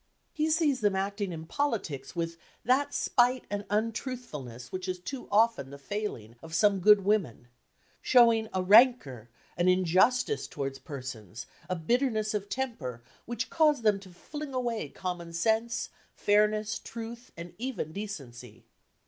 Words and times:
He 0.33 0.49
sees 0.49 0.79
them 0.81 0.95
acting 0.95 1.31
in 1.31 1.45
politics 1.45 2.15
with 2.15 2.35
"that 2.65 2.91
spite 2.91 3.45
and 3.51 3.65
untruthfulness 3.69 4.71
which 4.71 4.87
is 4.87 4.97
too 4.97 5.27
often 5.31 5.69
the 5.69 5.77
failing 5.77 6.37
of 6.41 6.55
some 6.55 6.79
good 6.79 7.05
women," 7.05 7.49
showing 8.01 8.49
"a 8.51 8.63
rancour, 8.63 9.29
an 9.57 9.67
injustice 9.67 10.47
towards 10.47 10.79
persons, 10.79 11.45
a 11.69 11.75
bitterness 11.75 12.33
of 12.33 12.49
temper, 12.49 13.03
which 13.27 13.51
cause 13.51 13.83
them 13.83 13.99
to 13.99 14.09
fling 14.09 14.55
away 14.55 14.89
common 14.89 15.33
sense, 15.33 15.89
fairness, 16.15 16.79
truth 16.79 17.31
and 17.37 17.53
even 17.59 17.91
decency." 17.91 18.65